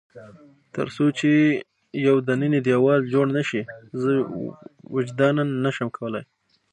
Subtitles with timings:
[0.75, 1.31] تر څو چې
[2.07, 3.61] یو دننی دېوال جوړ نه شي،
[4.01, 4.11] زه
[4.95, 6.25] وجداناً نه شم کولای.